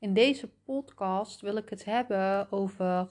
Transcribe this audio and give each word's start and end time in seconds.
In 0.00 0.14
deze 0.14 0.48
podcast 0.64 1.40
wil 1.40 1.56
ik 1.56 1.68
het 1.68 1.84
hebben 1.84 2.52
over 2.52 3.08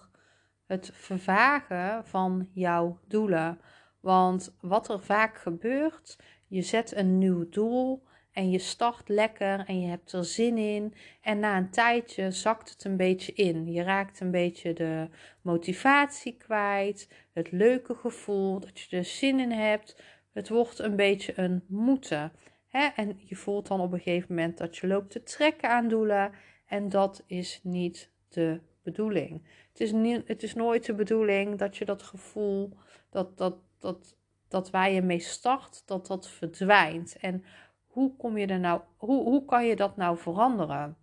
het 0.66 0.92
vervagen 0.94 2.06
van 2.06 2.50
jouw 2.54 3.00
doelen. 3.08 3.60
Want 4.00 4.58
wat 4.62 4.90
er 4.90 5.04
vaak 5.04 5.38
gebeurt, 5.38 6.18
je 6.48 6.62
zet 6.62 6.96
een 6.96 7.18
nieuw 7.18 7.50
doel 7.50 8.04
en 8.32 8.50
je 8.50 8.60
start 8.60 9.10
lekker 9.10 9.66
en 9.66 9.82
je 9.82 9.88
hebt 9.88 10.12
er 10.12 10.26
zin 10.26 10.58
in. 10.58 10.94
En 11.22 11.40
na 11.40 11.58
een 11.58 11.70
tijdje 11.70 12.32
zakt 12.32 12.70
het 12.70 12.84
een 12.84 12.98
beetje 12.98 13.34
in. 13.34 13.72
Je 13.72 13.84
raakt 13.84 14.20
een 14.20 14.32
beetje 14.32 14.74
de 14.74 15.10
motivatie 15.42 16.38
kwijt, 16.38 17.10
het 17.34 17.52
leuke 17.52 17.96
gevoel 17.96 18.60
dat 18.60 18.80
je 18.80 18.98
er 18.98 19.06
zin 19.06 19.40
in 19.40 19.52
hebt. 19.52 20.04
Het 20.32 20.50
wordt 20.50 20.80
een 20.80 20.96
beetje 20.96 21.34
een 21.36 21.64
moeten. 21.68 22.32
Hè? 22.68 22.88
En 22.96 23.20
je 23.24 23.36
voelt 23.36 23.68
dan 23.68 23.80
op 23.80 23.94
een 23.94 24.00
gegeven 24.00 24.36
moment 24.36 24.58
dat 24.58 24.78
je 24.78 24.88
loopt 24.88 25.12
te 25.12 25.24
trekken 25.24 25.70
aan 25.70 25.88
doelen. 25.88 26.32
En 26.70 26.90
dat 26.90 27.24
is 27.26 27.60
niet 27.64 28.12
de 28.28 28.60
bedoeling. 28.84 29.42
Het 29.72 29.82
is, 29.82 29.92
niet, 29.92 30.28
het 30.28 30.44
is 30.44 30.54
nooit 30.54 30.86
de 30.86 30.94
bedoeling 30.94 31.58
dat 31.58 31.78
je 31.78 31.86
dat 31.86 32.04
gevoel, 32.04 32.74
dat, 33.10 33.38
dat, 33.38 33.56
dat, 33.80 34.18
dat 34.48 34.70
waar 34.70 34.92
je 34.92 35.02
mee 35.02 35.20
start, 35.20 35.84
dat 35.86 36.08
dat 36.08 36.30
verdwijnt. 36.30 37.18
En 37.18 37.44
hoe, 37.88 38.16
kom 38.16 38.38
je 38.38 38.48
er 38.48 38.60
nou, 38.60 38.82
hoe, 38.98 39.24
hoe 39.24 39.46
kan 39.46 39.66
je 39.66 39.76
dat 39.76 39.96
nou 39.96 40.18
veranderen? 40.18 40.98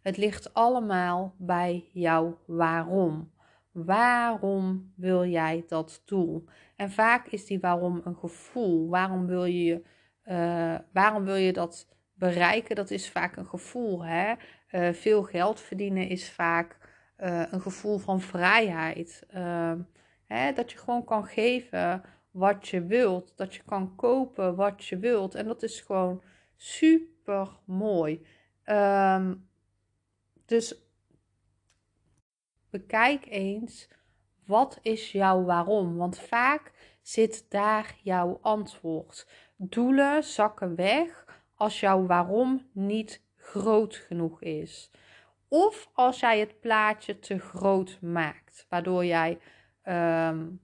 Het 0.00 0.16
ligt 0.16 0.54
allemaal 0.54 1.34
bij 1.38 1.88
jou 1.92 2.34
waarom. 2.46 3.32
Waarom 3.72 4.92
wil 4.96 5.24
jij 5.24 5.64
dat 5.66 6.02
doel? 6.04 6.44
En 6.76 6.90
vaak 6.90 7.26
is 7.26 7.46
die 7.46 7.60
waarom 7.60 8.00
een 8.04 8.16
gevoel. 8.16 8.88
Waarom 8.88 9.26
wil 9.26 9.44
je, 9.44 9.82
uh, 10.24 10.74
waarom 10.92 11.24
wil 11.24 11.34
je 11.34 11.52
dat 11.52 11.88
bereiken? 12.14 12.76
Dat 12.76 12.90
is 12.90 13.10
vaak 13.10 13.36
een 13.36 13.46
gevoel. 13.46 14.04
Hè? 14.04 14.34
Uh, 14.70 14.92
veel 14.92 15.22
geld 15.22 15.60
verdienen 15.60 16.08
is 16.08 16.30
vaak 16.30 16.78
uh, 17.18 17.42
een 17.50 17.60
gevoel 17.60 17.98
van 17.98 18.20
vrijheid. 18.20 19.26
Hè? 20.24 20.52
Dat 20.52 20.70
je 20.70 20.78
gewoon 20.78 21.04
kan 21.04 21.24
geven 21.24 22.02
wat 22.30 22.68
je 22.68 22.86
wilt. 22.86 23.32
Dat 23.36 23.54
je 23.54 23.62
kan 23.62 23.94
kopen 23.94 24.54
wat 24.54 24.84
je 24.84 24.98
wilt. 24.98 25.34
En 25.34 25.46
dat 25.46 25.62
is 25.62 25.80
gewoon 25.80 26.22
super 26.56 27.48
mooi. 27.64 28.26
Um, 28.64 29.48
dus 30.46 30.74
bekijk 32.70 33.26
eens 33.28 33.88
wat 34.46 34.78
is 34.82 35.12
jouw 35.12 35.44
waarom. 35.44 35.96
Want 35.96 36.18
vaak 36.18 36.72
zit 37.02 37.46
daar 37.48 37.96
jouw 38.02 38.38
antwoord. 38.42 39.28
Doelen 39.56 40.24
zakken 40.24 40.74
weg 40.74 41.24
als 41.54 41.80
jouw 41.80 42.06
waarom 42.06 42.68
niet 42.72 43.24
groot 43.46 43.96
genoeg 43.96 44.42
is. 44.42 44.90
Of 45.48 45.88
als 45.92 46.20
jij 46.20 46.38
het 46.40 46.60
plaatje 46.60 47.18
te 47.18 47.38
groot 47.38 47.98
maakt, 48.00 48.66
waardoor 48.68 49.04
jij 49.04 49.38
um, 49.84 50.60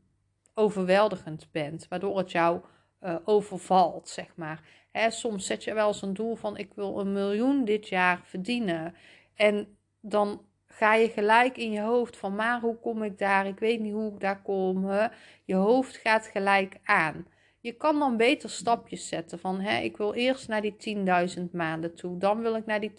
overweldigend 0.55 1.49
bent, 1.51 1.89
waardoor 1.89 2.19
het 2.19 2.31
jou 2.31 2.61
uh, 3.01 3.17
overvalt, 3.25 4.09
zeg 4.09 4.37
maar. 4.37 4.63
Hè, 4.91 5.11
soms 5.11 5.47
zet 5.47 5.65
je 5.65 5.75
wel 5.75 5.89
eens 5.89 6.03
een 6.03 6.15
doel 6.15 6.35
van 6.35 6.57
ik 6.57 6.75
wil 6.75 7.01
een 7.01 7.13
miljoen 7.13 7.65
dit 7.65 7.89
jaar 7.89 8.21
verdienen. 8.25 8.95
En 9.35 9.77
dan 10.01 10.45
ga 10.67 10.95
je 10.95 11.09
gelijk 11.09 11.57
in 11.57 11.71
je 11.71 11.81
hoofd 11.81 12.17
van 12.17 12.35
maar 12.35 12.61
hoe 12.61 12.77
kom 12.77 13.03
ik 13.03 13.19
daar? 13.19 13.47
Ik 13.47 13.59
weet 13.59 13.81
niet 13.81 13.93
hoe 13.93 14.13
ik 14.13 14.21
daar 14.21 14.43
kom. 14.43 14.85
Hè? 14.85 15.07
Je 15.45 15.55
hoofd 15.55 15.97
gaat 15.97 16.27
gelijk 16.27 16.79
aan. 16.85 17.27
Je 17.63 17.73
kan 17.73 17.99
dan 17.99 18.17
beter 18.17 18.51
stapjes 18.51 19.09
zetten 19.09 19.39
van 19.39 19.61
hè, 19.61 19.81
ik 19.81 19.97
wil 19.97 20.13
eerst 20.13 20.49
naar 20.49 20.63
die 20.63 20.97
10.000 21.39 21.43
maanden 21.53 21.95
toe, 21.95 22.19
dan 22.19 22.41
wil 22.41 22.57
ik 22.57 22.67
naar 22.67 22.81
die 22.81 22.93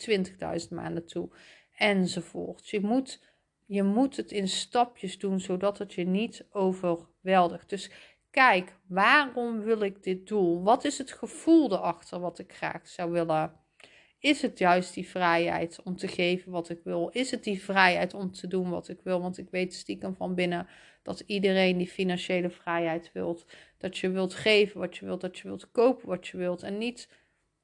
20.000 0.62 0.70
maanden 0.70 1.06
toe 1.06 1.30
enzovoort. 1.78 2.70
Je 2.70 2.82
moet, 2.82 3.22
je 3.66 3.84
moet 3.84 4.16
het 4.16 4.32
in 4.32 4.48
stapjes 4.48 5.20
doen 5.20 5.40
zodat 5.40 5.78
het 5.78 5.94
je 5.94 6.06
niet 6.06 6.46
overweldigt. 6.52 7.70
Dus 7.70 7.92
kijk, 8.32 8.76
waarom 8.88 9.60
wil 9.62 9.82
ik 9.82 10.04
dit 10.04 10.28
doel? 10.28 10.64
Wat 10.64 10.84
is 10.84 10.98
het 10.98 11.12
gevoel 11.12 11.72
erachter 11.72 12.20
wat 12.20 12.40
ik 12.40 12.54
graag 12.54 12.88
zou 12.88 13.12
willen? 13.12 13.63
Is 14.24 14.42
het 14.42 14.60
juist 14.60 14.94
die 14.94 15.08
vrijheid 15.08 15.82
om 15.84 15.96
te 15.96 16.08
geven 16.08 16.52
wat 16.52 16.70
ik 16.70 16.80
wil? 16.84 17.10
Is 17.10 17.32
het 17.32 17.44
die 17.44 17.64
vrijheid 17.64 18.14
om 18.14 18.32
te 18.32 18.48
doen 18.48 18.70
wat 18.70 18.90
ik 18.90 19.00
wil? 19.04 19.22
Want 19.22 19.38
ik 19.38 19.50
weet 19.50 19.74
stiekem 19.74 20.16
van 20.16 20.36
binnen 20.36 20.68
dat 21.02 21.20
iedereen 21.20 21.78
die 21.78 21.88
financiële 21.88 22.50
vrijheid 22.50 23.10
wilt. 23.14 23.46
Dat 23.78 23.98
je 23.98 24.10
wilt 24.10 24.34
geven 24.34 24.80
wat 24.80 24.98
je 24.98 25.06
wilt, 25.06 25.22
dat 25.22 25.38
je 25.38 25.48
wilt 25.48 25.72
kopen 25.72 26.08
wat 26.08 26.28
je 26.28 26.38
wilt. 26.38 26.64
En 26.64 26.78
niet 26.78 27.10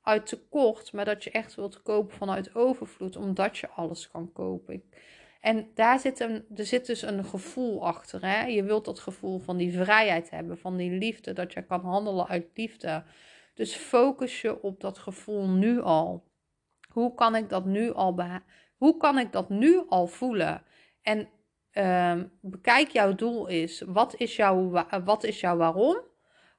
uit 0.02 0.26
tekort, 0.26 0.94
maar 0.94 1.06
dat 1.06 1.24
je 1.24 1.32
echt 1.32 1.56
wilt 1.56 1.82
kopen 1.82 2.18
vanuit 2.18 2.56
overvloed, 2.56 3.16
omdat 3.16 3.58
je 3.58 3.70
alles 3.70 4.12
kan 4.12 4.32
kopen. 4.32 4.84
En 5.42 5.68
daar 5.74 6.00
zit 6.00 6.20
een, 6.20 6.46
er 6.56 6.66
zit 6.66 6.86
dus 6.86 7.02
een 7.02 7.26
gevoel 7.26 7.86
achter. 7.86 8.26
Hè? 8.26 8.46
Je 8.46 8.64
wilt 8.64 8.86
dat 8.86 9.00
gevoel 9.00 9.40
van 9.40 9.58
die 9.58 9.78
vrijheid 9.78 10.30
hebben, 10.30 10.58
van 10.58 10.78
die 10.78 10.92
liefde, 10.92 11.34
dat 11.34 11.54
je 11.54 11.62
kan 11.66 11.82
handelen 11.82 12.28
uit 12.28 12.48
liefde. 12.54 13.04
Dus 13.54 13.76
focus 13.76 14.42
je 14.42 14.62
op 14.62 14.82
dat 14.82 14.98
gevoel 14.98 15.48
nu 15.48 15.82
al. 15.82 16.28
Hoe 17.00 17.14
kan 17.14 17.36
ik 17.36 17.50
dat 17.50 17.66
nu 17.66 17.94
al, 17.94 18.16
hoe 18.78 18.98
kan 18.98 19.18
ik 19.18 19.32
dat 19.32 19.50
nu 19.50 19.84
al 19.88 20.08
voelen? 20.08 20.64
En 21.02 21.30
uh, 21.74 22.24
bekijk 22.42 22.90
jouw 22.90 23.16
doel 23.16 23.48
is, 23.48 23.82
wat 23.82 24.16
is 24.18 24.36
jouw, 24.36 24.86
wat 25.06 25.24
is 25.24 25.40
jouw 25.40 25.58
waarom? 25.58 26.02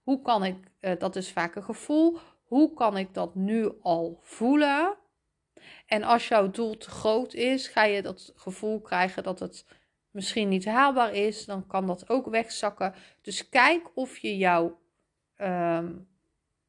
Hoe 0.02 0.22
kan 0.22 0.44
ik, 0.44 0.56
uh, 0.80 0.92
dat 0.98 1.16
is 1.16 1.32
vaak 1.32 1.54
een 1.54 1.62
gevoel, 1.62 2.18
hoe 2.44 2.74
kan 2.74 2.96
ik 2.96 3.14
dat 3.14 3.34
nu 3.34 3.70
al 3.80 4.18
voelen? 4.20 4.96
En 5.86 6.02
als 6.02 6.28
jouw 6.28 6.50
doel 6.50 6.76
te 6.76 6.90
groot 6.90 7.34
is, 7.34 7.68
ga 7.68 7.84
je 7.84 8.02
dat 8.02 8.32
gevoel 8.36 8.80
krijgen 8.80 9.22
dat 9.22 9.38
het 9.38 9.66
misschien 10.10 10.48
niet 10.48 10.64
haalbaar 10.64 11.14
is, 11.14 11.44
dan 11.44 11.66
kan 11.66 11.86
dat 11.86 12.08
ook 12.08 12.26
wegzakken. 12.26 12.94
Dus 13.22 13.48
kijk 13.48 13.90
of 13.94 14.18
je 14.18 14.36
jouw, 14.36 14.80
uh, 15.38 15.88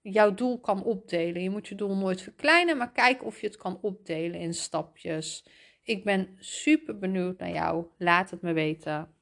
jouw 0.01 0.33
doel 0.33 0.59
kan 0.59 0.83
opdelen. 0.83 1.43
Je 1.43 1.49
moet 1.49 1.67
je 1.67 1.75
doel 1.75 1.95
nooit 1.95 2.21
verkleinen, 2.21 2.77
maar 2.77 2.91
kijk 2.91 3.25
of 3.25 3.41
je 3.41 3.47
het 3.47 3.57
kan 3.57 3.79
opdelen 3.81 4.39
in 4.39 4.53
stapjes. 4.53 5.45
Ik 5.83 6.03
ben 6.03 6.35
super 6.39 6.97
benieuwd 6.97 7.39
naar 7.39 7.51
jou. 7.51 7.85
Laat 7.97 8.29
het 8.29 8.41
me 8.41 8.53
weten. 8.53 9.13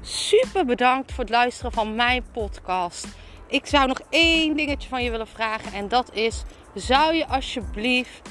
Super 0.00 0.64
bedankt 0.64 1.12
voor 1.12 1.24
het 1.24 1.32
luisteren 1.32 1.72
van 1.72 1.94
mijn 1.94 2.24
podcast. 2.32 3.06
Ik 3.48 3.66
zou 3.66 3.86
nog 3.86 4.00
één 4.10 4.56
dingetje 4.56 4.88
van 4.88 5.04
je 5.04 5.10
willen 5.10 5.28
vragen 5.28 5.72
en 5.72 5.88
dat 5.88 6.14
is: 6.14 6.42
zou 6.74 7.14
je 7.14 7.26
alsjeblieft 7.26 8.30